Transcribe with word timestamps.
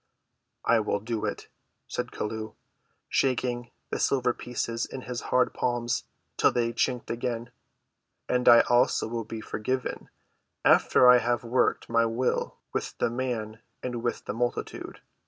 "I 0.65 0.79
will 0.79 0.99
do 0.99 1.25
it," 1.25 1.47
said 1.87 2.09
Chelluh, 2.11 2.55
shaking 3.07 3.69
the 3.91 3.99
silver 3.99 4.33
pieces 4.33 4.87
in 4.87 5.01
his 5.01 5.21
hard 5.29 5.53
palms 5.53 6.05
till 6.37 6.51
they 6.51 6.73
chinked 6.73 7.11
again. 7.11 7.51
"And 8.27 8.49
I 8.49 8.61
also 8.61 9.07
will 9.07 9.25
be 9.25 9.41
forgiven, 9.41 10.09
after 10.65 11.07
I 11.07 11.19
have 11.19 11.43
worked 11.43 11.87
my 11.87 12.07
will 12.07 12.57
with 12.73 12.97
the 12.97 13.11
man 13.11 13.61
and 13.83 14.01
with 14.01 14.25
the 14.25 14.33
multitude." 14.33 15.01